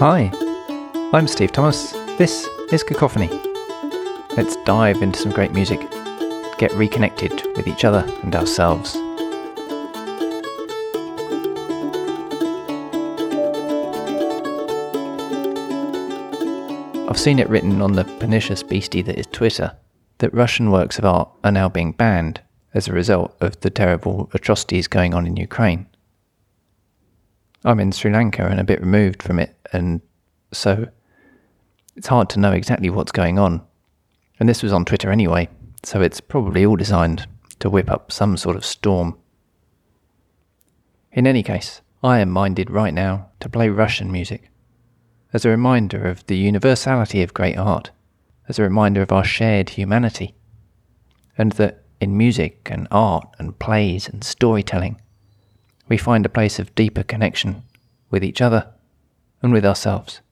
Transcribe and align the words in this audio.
Hi, 0.00 0.32
I'm 1.12 1.28
Steve 1.28 1.52
Thomas. 1.52 1.92
This 2.18 2.48
is 2.72 2.82
Cacophony. 2.82 3.28
Let's 4.36 4.56
dive 4.64 5.00
into 5.02 5.20
some 5.20 5.30
great 5.30 5.52
music, 5.52 5.80
get 6.58 6.72
reconnected 6.72 7.30
with 7.56 7.68
each 7.68 7.84
other 7.84 8.04
and 8.24 8.34
ourselves. 8.34 8.96
I've 17.08 17.20
seen 17.20 17.38
it 17.38 17.48
written 17.48 17.80
on 17.80 17.92
the 17.92 18.02
pernicious 18.18 18.64
beastie 18.64 19.02
that 19.02 19.16
is 19.16 19.28
Twitter 19.28 19.76
that 20.18 20.34
Russian 20.34 20.72
works 20.72 20.98
of 20.98 21.04
art 21.04 21.28
are 21.44 21.52
now 21.52 21.68
being 21.68 21.92
banned 21.92 22.40
as 22.74 22.88
a 22.88 22.92
result 22.92 23.36
of 23.40 23.60
the 23.60 23.70
terrible 23.70 24.28
atrocities 24.34 24.88
going 24.88 25.14
on 25.14 25.24
in 25.24 25.36
Ukraine. 25.36 25.86
I'm 27.64 27.80
in 27.80 27.92
Sri 27.92 28.12
Lanka 28.12 28.44
and 28.46 28.58
a 28.58 28.64
bit 28.64 28.80
removed 28.80 29.22
from 29.22 29.38
it, 29.38 29.56
and 29.74 30.00
so 30.52 30.88
it's 31.96 32.06
hard 32.06 32.30
to 32.30 32.40
know 32.40 32.52
exactly 32.52 32.90
what's 32.90 33.12
going 33.12 33.38
on. 33.38 33.62
And 34.40 34.48
this 34.48 34.62
was 34.62 34.72
on 34.72 34.84
Twitter 34.84 35.10
anyway, 35.10 35.48
so 35.82 36.00
it's 36.00 36.20
probably 36.20 36.64
all 36.64 36.76
designed 36.76 37.26
to 37.60 37.70
whip 37.70 37.90
up 37.90 38.10
some 38.10 38.36
sort 38.36 38.56
of 38.56 38.64
storm. 38.64 39.16
In 41.12 41.26
any 41.26 41.42
case, 41.42 41.80
I 42.02 42.18
am 42.18 42.30
minded 42.30 42.70
right 42.70 42.92
now 42.92 43.28
to 43.40 43.48
play 43.48 43.68
Russian 43.68 44.10
music 44.10 44.50
as 45.32 45.44
a 45.44 45.50
reminder 45.50 46.06
of 46.06 46.26
the 46.26 46.36
universality 46.36 47.22
of 47.22 47.34
great 47.34 47.56
art, 47.56 47.90
as 48.48 48.58
a 48.58 48.62
reminder 48.62 49.02
of 49.02 49.10
our 49.10 49.24
shared 49.24 49.70
humanity, 49.70 50.34
and 51.36 51.52
that 51.52 51.82
in 52.00 52.16
music 52.16 52.68
and 52.70 52.86
art 52.90 53.26
and 53.38 53.58
plays 53.58 54.08
and 54.08 54.22
storytelling, 54.22 55.00
we 55.88 55.96
find 55.96 56.26
a 56.26 56.28
place 56.28 56.58
of 56.58 56.74
deeper 56.74 57.02
connection 57.02 57.62
with 58.10 58.22
each 58.22 58.40
other 58.40 58.73
and 59.44 59.52
with 59.52 59.66
ourselves. 59.66 60.22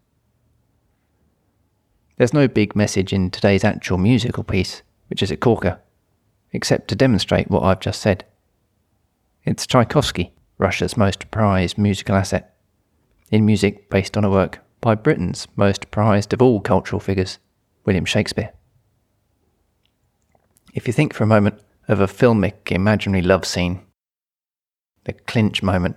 There's 2.17 2.33
no 2.33 2.49
big 2.49 2.75
message 2.75 3.13
in 3.13 3.31
today's 3.31 3.63
actual 3.63 3.99
musical 3.99 4.43
piece, 4.43 4.81
which 5.09 5.23
is 5.23 5.31
a 5.31 5.37
corker, 5.37 5.81
except 6.53 6.89
to 6.89 6.97
demonstrate 6.97 7.51
what 7.51 7.63
I've 7.63 7.81
just 7.81 8.01
said. 8.01 8.25
It's 9.45 9.67
Tchaikovsky, 9.67 10.33
Russia's 10.57 10.97
most 10.97 11.31
prized 11.31 11.77
musical 11.77 12.17
asset, 12.17 12.57
in 13.31 13.45
music 13.45 13.91
based 13.91 14.17
on 14.17 14.25
a 14.25 14.31
work 14.31 14.61
by 14.81 14.95
Britain's 14.95 15.47
most 15.57 15.91
prized 15.91 16.33
of 16.33 16.41
all 16.41 16.61
cultural 16.61 16.99
figures, 16.99 17.39
William 17.85 18.07
Shakespeare. 18.07 18.53
If 20.73 20.87
you 20.87 20.95
think 20.95 21.13
for 21.13 21.25
a 21.25 21.27
moment 21.27 21.61
of 21.87 22.01
a 22.01 22.07
filmic 22.07 22.73
imaginary 22.73 23.23
love 23.23 23.45
scene, 23.45 23.83
the 25.05 25.13
clinch 25.13 25.63
moment, 25.63 25.97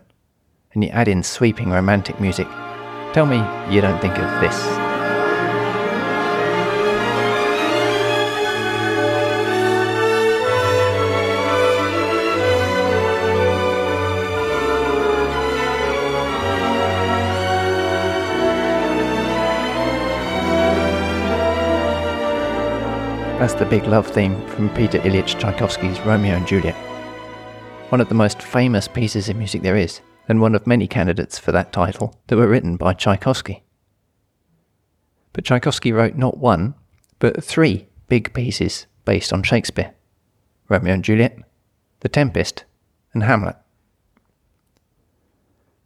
and 0.73 0.83
you 0.83 0.89
add 0.89 1.07
in 1.07 1.23
sweeping 1.23 1.69
romantic 1.69 2.19
music, 2.19 2.47
tell 3.13 3.25
me 3.25 3.37
you 3.73 3.81
don't 3.81 3.99
think 4.01 4.17
of 4.17 4.41
this. 4.41 4.85
That's 23.45 23.53
the 23.53 23.65
big 23.65 23.85
love 23.85 24.07
theme 24.07 24.43
from 24.47 24.69
Peter 24.69 24.97
Ilyich 25.01 25.39
Tchaikovsky's 25.39 25.99
Romeo 25.99 26.35
and 26.35 26.47
Juliet. 26.47 26.73
One 27.89 28.01
of 28.01 28.09
the 28.09 28.15
most 28.15 28.41
famous 28.41 28.87
pieces 28.87 29.29
of 29.29 29.35
music 29.35 29.61
there 29.61 29.75
is, 29.75 30.01
and 30.27 30.41
one 30.41 30.55
of 30.55 30.67
many 30.67 30.87
candidates 30.87 31.37
for 31.37 31.51
that 31.51 31.71
title 31.71 32.19
that 32.27 32.37
were 32.37 32.47
written 32.47 32.77
by 32.77 32.93
Tchaikovsky. 32.93 33.63
But 35.33 35.45
Tchaikovsky 35.45 35.91
wrote 35.91 36.15
not 36.15 36.37
one, 36.37 36.75
but 37.19 37.43
three 37.43 37.87
big 38.07 38.33
pieces 38.33 38.87
based 39.03 39.33
on 39.33 39.43
Shakespeare 39.43 39.93
Romeo 40.69 40.93
and 40.93 41.03
Juliet, 41.03 41.37
The 41.99 42.09
Tempest, 42.09 42.63
and 43.13 43.23
Hamlet. 43.23 43.55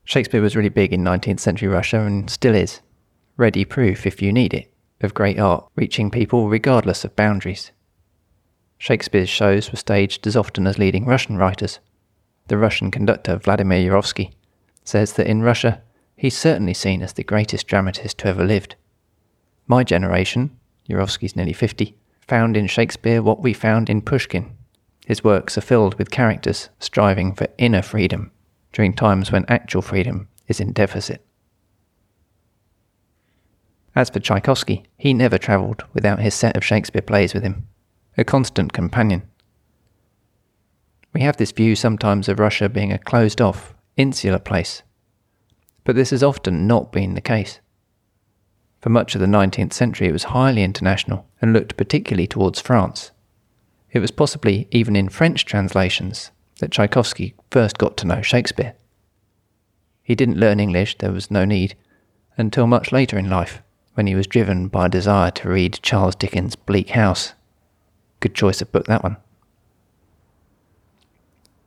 Shakespeare 0.06 0.42
was 0.42 0.56
really 0.56 0.70
big 0.70 0.94
in 0.94 1.04
19th 1.04 1.40
century 1.40 1.68
Russia 1.68 2.02
and 2.02 2.30
still 2.30 2.56
is. 2.56 2.82
Ready 3.38 3.66
proof 3.66 4.08
if 4.08 4.22
you 4.22 4.34
need 4.34 4.54
it 4.54 4.72
of 5.02 5.14
great 5.14 5.40
art 5.40 5.66
reaching 5.76 6.12
people 6.12 6.50
regardless 6.50 7.04
of 7.04 7.16
boundaries. 7.16 7.72
Shakespeare's 8.78 9.30
shows 9.30 9.72
were 9.72 9.78
staged 9.78 10.26
as 10.26 10.36
often 10.36 10.66
as 10.66 10.78
leading 10.78 11.06
Russian 11.06 11.38
writers. 11.38 11.80
The 12.50 12.58
Russian 12.58 12.90
conductor 12.90 13.38
Vladimir 13.38 13.78
Yurovsky 13.78 14.32
says 14.84 15.14
that 15.14 15.28
in 15.28 15.44
Russia 15.44 15.84
he's 16.16 16.36
certainly 16.36 16.74
seen 16.74 17.04
as 17.04 17.14
the 17.14 17.24
greatest 17.24 17.68
dramatist 17.68 18.18
to 18.18 18.28
ever 18.28 18.44
lived. 18.44 18.76
My 19.68 19.84
generation, 19.84 20.58
Yurovsky's 20.90 21.36
nearly 21.36 21.54
50, 21.54 21.96
found 22.28 22.58
in 22.58 22.66
Shakespeare 22.66 23.22
what 23.22 23.44
we 23.44 23.54
found 23.54 23.88
in 23.88 24.02
Pushkin. 24.02 24.58
His 25.06 25.24
works 25.24 25.60
are 25.60 25.62
filled 25.62 26.00
with 26.00 26.10
characters 26.10 26.70
striving 26.80 27.36
for 27.36 27.48
inner 27.60 27.84
freedom 27.84 28.32
during 28.74 28.94
times 28.94 29.32
when 29.32 29.46
actual 29.48 29.84
freedom 29.84 30.28
is 30.48 30.60
in 30.60 30.74
deficit. 30.74 31.24
As 33.96 34.10
for 34.10 34.20
Tchaikovsky, 34.20 34.86
he 34.98 35.14
never 35.14 35.38
travelled 35.38 35.84
without 35.94 36.20
his 36.20 36.34
set 36.34 36.58
of 36.58 36.66
Shakespeare 36.66 37.04
plays 37.04 37.36
with 37.36 37.44
him, 37.44 37.68
a 38.18 38.24
constant 38.24 38.74
companion. 38.74 39.30
We 41.14 41.22
have 41.22 41.38
this 41.38 41.52
view 41.52 41.76
sometimes 41.76 42.30
of 42.30 42.40
Russia 42.40 42.70
being 42.70 42.92
a 42.92 43.00
closed 43.00 43.42
off, 43.42 43.74
insular 43.98 44.40
place, 44.40 44.84
but 45.84 45.96
this 45.96 46.12
has 46.12 46.24
often 46.24 46.68
not 46.68 46.92
been 46.92 47.16
the 47.16 47.22
case. 47.22 47.60
For 48.82 48.90
much 48.90 49.16
of 49.16 49.22
the 49.22 49.28
19th 49.28 49.74
century, 49.74 50.08
it 50.08 50.14
was 50.14 50.26
highly 50.26 50.64
international 50.64 51.26
and 51.42 51.52
looked 51.52 51.78
particularly 51.78 52.28
towards 52.28 52.62
France. 52.62 53.12
It 53.92 54.00
was 54.00 54.12
possibly 54.12 54.68
even 54.72 54.96
in 54.96 55.10
French 55.10 55.46
translations 55.46 56.32
that 56.60 56.72
Tchaikovsky 56.72 57.34
first 57.50 57.78
got 57.78 57.98
to 57.98 58.08
know 58.08 58.22
Shakespeare. 58.22 58.76
He 60.04 60.16
didn't 60.16 60.40
learn 60.40 60.60
English, 60.60 60.98
there 61.00 61.12
was 61.12 61.32
no 61.32 61.44
need, 61.44 61.76
until 62.38 62.68
much 62.68 62.92
later 62.92 63.18
in 63.18 63.30
life 63.30 63.62
when 63.96 64.08
he 64.08 64.16
was 64.16 64.28
driven 64.28 64.68
by 64.68 64.86
a 64.86 64.90
desire 64.90 65.32
to 65.32 65.50
read 65.50 65.80
Charles 65.82 66.16
Dickens' 66.16 66.56
Bleak 66.56 66.92
House. 66.92 67.34
Good 68.20 68.34
choice 68.34 68.62
of 68.62 68.72
book, 68.72 68.86
that 68.86 69.04
one. 69.04 69.18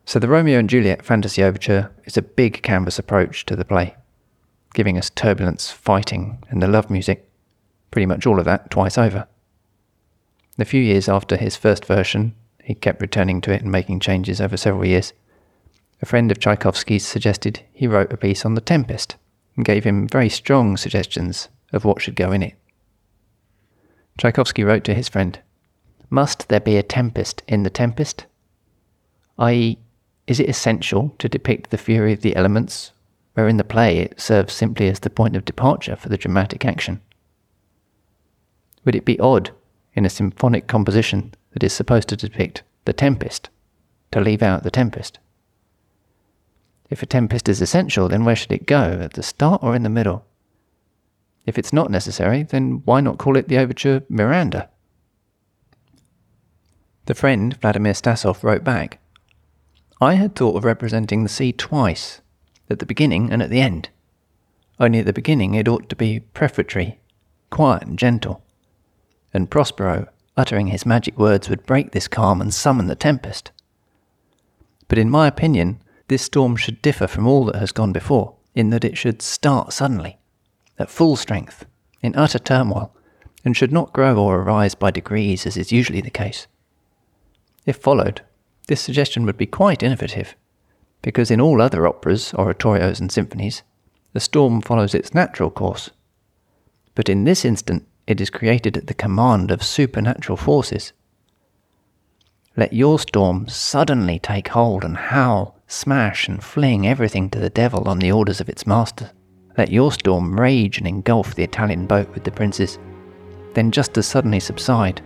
So, 0.05 0.19
the 0.19 0.29
Romeo 0.29 0.59
and 0.59 0.69
Juliet 0.69 1.05
fantasy 1.05 1.43
overture 1.43 1.91
is 2.05 2.17
a 2.17 2.23
big 2.23 2.63
canvas 2.63 2.99
approach 2.99 3.47
to 3.47 3.57
the 3.57 3.65
play, 3.65 3.95
giving 4.75 4.99
us 4.99 5.11
turbulence, 5.11 5.71
fighting, 5.71 6.43
and 6.51 6.61
the 6.61 6.69
love 6.69 6.91
music, 6.91 7.31
pretty 7.91 8.07
much 8.07 8.27
all 8.27 8.39
of 8.39 8.45
that 8.45 8.71
twice 8.71 8.99
over. 8.99 9.27
A 10.59 10.65
few 10.65 10.83
years 10.83 11.09
after 11.09 11.37
his 11.37 11.57
first 11.57 11.85
version, 11.85 12.35
he 12.63 12.75
kept 12.75 13.01
returning 13.01 13.41
to 13.43 13.53
it 13.53 13.63
and 13.63 13.73
making 13.73 14.01
changes 14.01 14.41
over 14.41 14.57
several 14.57 14.85
years. 14.85 15.13
A 16.03 16.07
friend 16.07 16.31
of 16.31 16.39
Tchaikovsky's 16.39 17.07
suggested 17.07 17.63
he 17.73 17.87
wrote 17.87 18.13
a 18.13 18.17
piece 18.17 18.45
on 18.45 18.55
The 18.55 18.61
Tempest 18.61 19.17
and 19.57 19.65
gave 19.65 19.85
him 19.85 20.09
very 20.09 20.29
strong 20.29 20.77
suggestions 20.77 21.49
of 21.73 21.85
what 21.85 22.03
should 22.03 22.17
go 22.17 22.33
in 22.33 22.43
it. 22.43 22.55
Tchaikovsky 24.19 24.65
wrote 24.65 24.85
to 24.85 24.95
his 24.95 25.09
friend, 25.09 25.39
Must 26.11 26.49
there 26.49 26.61
be 26.61 26.77
a 26.77 26.83
tempest 26.83 27.43
in 27.49 27.63
the 27.63 27.71
tempest? 27.71 28.27
I.e., 29.39 29.79
is 30.33 30.41
it 30.41 30.49
essential 30.49 31.15
to 31.19 31.29
depict 31.29 31.69
the 31.69 31.77
fury 31.77 32.15
of 32.15 32.23
the 32.23 32.35
elements, 32.37 32.93
where 33.35 33.49
in 33.49 33.59
the 33.59 33.65
play 33.65 33.99
it 33.99 34.19
serves 34.19 34.55
simply 34.55 34.89
as 34.89 35.01
the 35.01 35.11
point 35.11 35.37
of 35.37 35.45
departure 35.45 35.95
for 35.95 36.09
the 36.09 36.17
dramatic 36.17 36.65
action? 36.65 37.03
Would 38.87 38.95
it 38.95 39.05
be 39.05 39.21
odd, 39.21 39.51
in 39.93 40.07
a 40.07 40.09
symphonic 40.09 40.67
composition 40.67 41.35
that 41.51 41.63
is 41.63 41.75
supposed 41.75 42.09
to 42.09 42.17
depict 42.17 42.63
the 42.87 42.95
tempest, 42.95 43.51
to 44.11 44.23
leave 44.23 44.43
out 44.43 44.63
the 44.63 44.71
tempest? 44.71 45.19
If 46.89 47.03
a 47.03 47.07
tempest 47.07 47.47
is 47.47 47.61
essential, 47.61 48.09
then 48.09 48.25
where 48.25 48.35
should 48.35 48.53
it 48.53 48.65
go, 48.65 49.01
at 49.03 49.13
the 49.13 49.23
start 49.23 49.63
or 49.63 49.77
in 49.77 49.83
the 49.83 49.91
middle? 49.91 50.25
If 51.45 51.59
it's 51.59 51.75
not 51.75 51.91
necessary, 51.91 52.43
then 52.43 52.81
why 52.87 53.03
not 53.03 53.19
call 53.19 53.37
it 53.37 53.49
the 53.49 53.59
overture 53.59 54.03
Miranda? 54.09 54.71
The 57.05 57.15
friend, 57.15 57.55
Vladimir 57.61 57.93
Stasov, 57.93 58.43
wrote 58.43 58.65
back 58.65 58.99
I 60.03 60.15
had 60.15 60.35
thought 60.35 60.57
of 60.57 60.65
representing 60.65 61.23
the 61.23 61.29
sea 61.29 61.53
twice, 61.53 62.23
at 62.69 62.81
the 62.81 62.87
beginning 62.87 63.31
and 63.31 63.41
at 63.41 63.51
the 63.51 63.61
end. 63.61 63.89
Only 64.81 64.99
at 64.99 65.07
the 65.07 65.13
beginning 65.13 65.55
it 65.55 65.69
ought 65.69 65.89
to 65.91 65.95
be 65.95 66.19
prefatory, 66.19 66.99
quiet 67.51 67.85
and 67.85 67.97
gentle. 67.97 68.43
And 69.33 69.49
Prospero, 69.49 70.09
uttering 70.37 70.67
his 70.67 70.85
magic 70.85 71.17
words, 71.17 71.49
would 71.49 71.65
break 71.67 71.93
this 71.93 72.09
calm 72.09 72.41
and 72.41 72.53
summon 72.53 72.89
the 72.89 72.97
tempest. 72.97 73.53
But 74.89 74.99
in 74.99 75.09
my 75.09 75.29
opinion, 75.29 75.81
this 76.09 76.23
storm 76.23 76.57
should 76.57 76.83
differ 76.83 77.07
from 77.07 77.29
all 77.29 77.45
that 77.45 77.61
has 77.61 77.71
gone 77.71 77.93
before, 77.93 78.35
in 78.57 78.71
that 78.71 78.85
it 78.85 78.99
should 78.99 79.23
start 79.23 79.73
suddenly 79.73 80.19
at 80.81 80.91
full 80.91 81.15
strength, 81.15 81.65
in 82.03 82.17
utter 82.17 82.41
turmoil, 82.41 82.93
and 83.45 83.57
should 83.57 83.73
not 83.73 83.93
grow 83.93 84.17
or 84.17 84.41
arise 84.41 84.75
by 84.75 84.91
degrees 84.91 85.47
as 85.47 85.57
is 85.57 85.71
usually 85.71 86.01
the 86.01 86.11
case. 86.11 86.49
If 87.67 87.77
followed, 87.77 88.23
this 88.73 88.81
suggestion 88.81 89.27
would 89.27 89.37
be 89.37 89.47
quite 89.47 89.83
innovative, 89.83 90.35
because 91.03 91.31
in 91.31 91.41
all 91.41 91.61
other 91.61 91.87
operas, 91.87 92.33
oratorios, 92.33 93.01
and 93.01 93.13
symphonies, 93.13 93.63
the 94.15 94.21
storm 94.21 94.61
follows 94.61 94.95
its 94.95 95.15
natural 95.15 95.51
course 95.51 95.91
but 96.95 97.09
in 97.09 97.25
this 97.25 97.45
instant 97.45 97.87
it 98.07 98.21
is 98.21 98.31
created 98.31 98.77
at 98.77 98.87
the 98.87 98.95
command 98.95 99.51
of 99.51 99.63
supernatural 99.63 100.37
forces. 100.37 100.93
Let 102.57 102.73
your 102.73 102.99
storm 102.99 103.49
suddenly 103.49 104.19
take 104.19 104.49
hold 104.49 104.85
and 104.85 104.97
howl, 104.97 105.57
smash, 105.67 106.29
and 106.29 106.43
fling 106.43 106.87
everything 106.87 107.31
to 107.31 107.39
the 107.39 107.49
devil 107.49 107.89
on 107.89 107.99
the 107.99 108.13
orders 108.13 108.41
of 108.41 108.49
its 108.49 108.67
master. 108.67 109.11
Let 109.57 109.71
your 109.71 109.93
storm 109.93 110.39
rage 110.39 110.79
and 110.79 110.87
engulf 110.87 111.35
the 111.35 111.45
Italian 111.45 111.87
boat 111.87 112.13
with 112.13 112.25
the 112.25 112.31
princes, 112.31 112.79
then 113.55 113.71
just 113.71 113.97
as 113.97 114.07
suddenly 114.07 114.41
subside, 114.41 115.01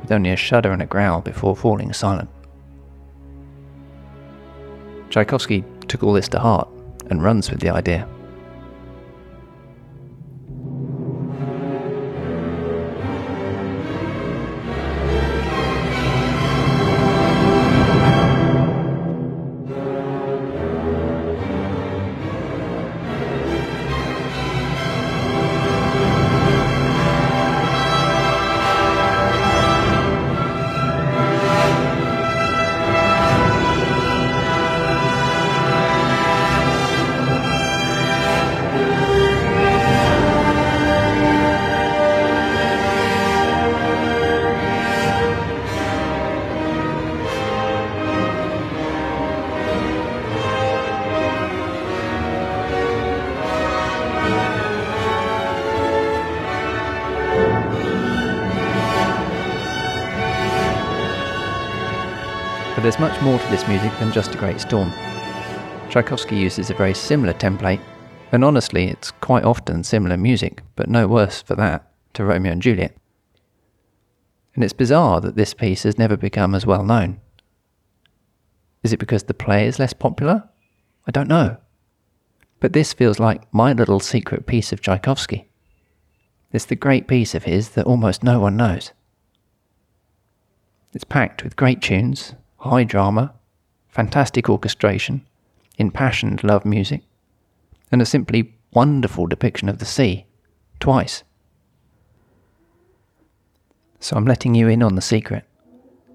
with 0.00 0.12
only 0.12 0.30
a 0.30 0.36
shudder 0.36 0.72
and 0.72 0.80
a 0.80 0.86
growl 0.86 1.20
before 1.20 1.56
falling 1.56 1.92
silent. 1.92 2.30
Tchaikovsky 5.10 5.64
took 5.88 6.02
all 6.04 6.12
this 6.12 6.28
to 6.28 6.38
heart 6.38 6.68
and 7.10 7.22
runs 7.22 7.50
with 7.50 7.60
the 7.60 7.68
idea. 7.68 8.08
But 62.80 62.84
there's 62.84 62.98
much 62.98 63.20
more 63.20 63.38
to 63.38 63.46
this 63.48 63.68
music 63.68 63.92
than 63.98 64.10
just 64.10 64.34
a 64.34 64.38
great 64.38 64.58
storm. 64.58 64.90
Tchaikovsky 65.90 66.34
uses 66.34 66.70
a 66.70 66.74
very 66.74 66.94
similar 66.94 67.34
template, 67.34 67.82
and 68.32 68.42
honestly, 68.42 68.86
it's 68.86 69.10
quite 69.10 69.44
often 69.44 69.84
similar 69.84 70.16
music, 70.16 70.62
but 70.76 70.88
no 70.88 71.06
worse 71.06 71.42
for 71.42 71.54
that, 71.56 71.92
to 72.14 72.24
Romeo 72.24 72.52
and 72.52 72.62
Juliet. 72.62 72.96
And 74.54 74.64
it's 74.64 74.72
bizarre 74.72 75.20
that 75.20 75.36
this 75.36 75.52
piece 75.52 75.82
has 75.82 75.98
never 75.98 76.16
become 76.16 76.54
as 76.54 76.64
well 76.64 76.82
known. 76.82 77.20
Is 78.82 78.94
it 78.94 78.98
because 78.98 79.24
the 79.24 79.34
play 79.34 79.66
is 79.66 79.78
less 79.78 79.92
popular? 79.92 80.48
I 81.06 81.10
don't 81.10 81.28
know. 81.28 81.58
But 82.60 82.72
this 82.72 82.94
feels 82.94 83.20
like 83.20 83.42
my 83.52 83.74
little 83.74 84.00
secret 84.00 84.46
piece 84.46 84.72
of 84.72 84.80
Tchaikovsky. 84.80 85.50
It's 86.50 86.64
the 86.64 86.76
great 86.76 87.06
piece 87.06 87.34
of 87.34 87.44
his 87.44 87.72
that 87.72 87.84
almost 87.84 88.24
no 88.24 88.40
one 88.40 88.56
knows. 88.56 88.92
It's 90.94 91.04
packed 91.04 91.44
with 91.44 91.56
great 91.56 91.82
tunes, 91.82 92.36
high 92.60 92.84
drama, 92.84 93.32
fantastic 93.88 94.48
orchestration, 94.50 95.26
impassioned 95.78 96.44
love 96.44 96.64
music, 96.64 97.02
and 97.90 98.02
a 98.02 98.06
simply 98.06 98.54
wonderful 98.72 99.26
depiction 99.26 99.68
of 99.68 99.78
the 99.78 99.84
sea, 99.86 100.26
twice. 100.78 101.24
So 103.98 104.16
I'm 104.16 104.26
letting 104.26 104.54
you 104.54 104.68
in 104.68 104.82
on 104.82 104.94
the 104.94 105.00
secret, 105.00 105.44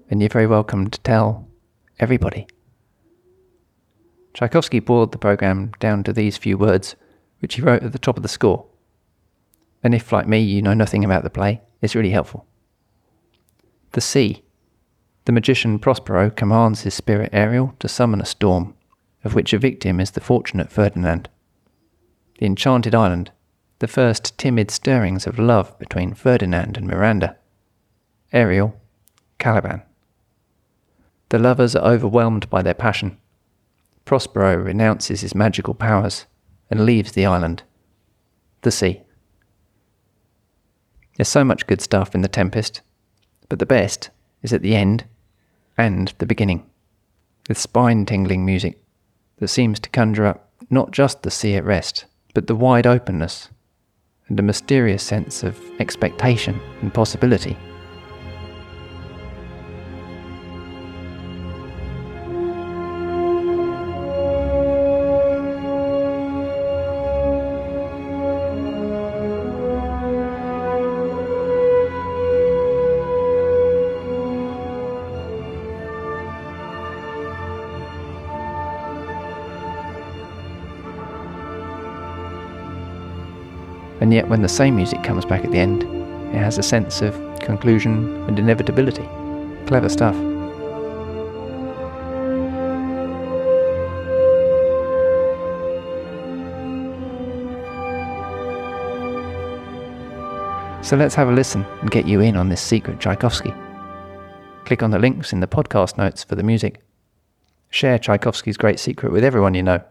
and 0.08 0.20
you're 0.20 0.28
very 0.28 0.46
welcome 0.46 0.88
to 0.88 1.00
tell 1.00 1.48
everybody. 1.98 2.46
Tchaikovsky 4.32 4.78
boiled 4.78 5.10
the 5.10 5.18
program 5.18 5.72
down 5.80 6.04
to 6.04 6.12
these 6.12 6.36
few 6.36 6.56
words, 6.56 6.94
which 7.40 7.54
he 7.56 7.62
wrote 7.62 7.82
at 7.82 7.92
the 7.92 7.98
top 7.98 8.16
of 8.16 8.22
the 8.22 8.28
score. 8.28 8.66
And 9.82 9.94
if, 9.94 10.12
like 10.12 10.28
me, 10.28 10.38
you 10.38 10.62
know 10.62 10.74
nothing 10.74 11.04
about 11.04 11.24
the 11.24 11.30
play, 11.30 11.60
it's 11.82 11.94
really 11.96 12.10
helpful. 12.10 12.46
The 13.92 14.00
sea 14.00 14.42
the 15.26 15.32
magician 15.32 15.80
Prospero 15.80 16.30
commands 16.30 16.82
his 16.82 16.94
spirit 16.94 17.30
Ariel 17.32 17.74
to 17.80 17.88
summon 17.88 18.20
a 18.20 18.24
storm, 18.24 18.74
of 19.24 19.34
which 19.34 19.52
a 19.52 19.58
victim 19.58 19.98
is 19.98 20.12
the 20.12 20.20
fortunate 20.20 20.70
Ferdinand. 20.70 21.28
The 22.38 22.46
enchanted 22.46 22.94
island, 22.94 23.32
the 23.80 23.88
first 23.88 24.38
timid 24.38 24.70
stirrings 24.70 25.26
of 25.26 25.40
love 25.40 25.76
between 25.80 26.14
Ferdinand 26.14 26.76
and 26.76 26.86
Miranda. 26.86 27.36
Ariel, 28.32 28.80
Caliban. 29.40 29.82
The 31.30 31.40
lovers 31.40 31.74
are 31.74 31.92
overwhelmed 31.92 32.48
by 32.48 32.62
their 32.62 32.72
passion. 32.72 33.18
Prospero 34.04 34.56
renounces 34.56 35.22
his 35.22 35.34
magical 35.34 35.74
powers 35.74 36.26
and 36.70 36.86
leaves 36.86 37.12
the 37.12 37.26
island. 37.26 37.64
The 38.62 38.70
sea. 38.70 39.02
There's 41.16 41.28
so 41.28 41.42
much 41.42 41.66
good 41.66 41.80
stuff 41.80 42.14
in 42.14 42.20
The 42.20 42.28
Tempest, 42.28 42.80
but 43.48 43.58
the 43.58 43.66
best 43.66 44.10
is 44.44 44.52
at 44.52 44.62
the 44.62 44.76
end 44.76 45.04
and 45.78 46.12
the 46.18 46.26
beginning, 46.26 46.64
with 47.48 47.58
spine 47.58 48.06
tingling 48.06 48.44
music 48.44 48.82
that 49.38 49.48
seems 49.48 49.78
to 49.80 49.90
conjure 49.90 50.26
up 50.26 50.50
not 50.70 50.90
just 50.90 51.22
the 51.22 51.30
sea 51.30 51.56
at 51.56 51.64
rest, 51.64 52.06
but 52.34 52.46
the 52.46 52.54
wide 52.54 52.86
openness 52.86 53.48
and 54.28 54.38
a 54.40 54.42
mysterious 54.42 55.02
sense 55.02 55.42
of 55.42 55.60
expectation 55.78 56.60
and 56.80 56.92
possibility. 56.92 57.56
And 84.06 84.14
yet 84.14 84.28
when 84.28 84.40
the 84.40 84.48
same 84.48 84.76
music 84.76 85.02
comes 85.02 85.24
back 85.24 85.44
at 85.44 85.50
the 85.50 85.58
end, 85.58 85.82
it 86.32 86.38
has 86.38 86.58
a 86.58 86.62
sense 86.62 87.02
of 87.02 87.12
conclusion 87.40 88.22
and 88.28 88.38
inevitability. 88.38 89.02
Clever 89.66 89.88
stuff. 89.88 90.14
So 100.84 100.94
let's 100.96 101.16
have 101.16 101.28
a 101.28 101.32
listen 101.32 101.64
and 101.80 101.90
get 101.90 102.06
you 102.06 102.20
in 102.20 102.36
on 102.36 102.48
this 102.48 102.60
secret 102.60 103.00
Tchaikovsky. 103.00 103.52
Click 104.66 104.84
on 104.84 104.92
the 104.92 105.00
links 105.00 105.32
in 105.32 105.40
the 105.40 105.48
podcast 105.48 105.98
notes 105.98 106.22
for 106.22 106.36
the 106.36 106.44
music. 106.44 106.80
Share 107.70 107.98
Tchaikovsky's 107.98 108.56
great 108.56 108.78
secret 108.78 109.10
with 109.10 109.24
everyone 109.24 109.54
you 109.54 109.64
know, 109.64 109.82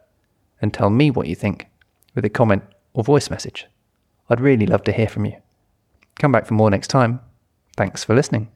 and 0.62 0.74
tell 0.74 0.90
me 0.90 1.12
what 1.12 1.28
you 1.28 1.36
think 1.36 1.68
with 2.14 2.24
a 2.24 2.30
comment 2.30 2.64
or 2.94 3.04
voice 3.04 3.30
message. 3.30 3.68
I'd 4.30 4.42
really 4.42 4.66
love 4.66 4.84
to 4.86 4.92
hear 4.92 5.08
from 5.08 5.26
you. 5.26 5.38
Come 6.20 6.32
back 6.32 6.46
for 6.46 6.54
more 6.54 6.70
next 6.70 6.88
time. 6.88 7.20
Thanks 7.78 8.04
for 8.04 8.16
listening. 8.16 8.50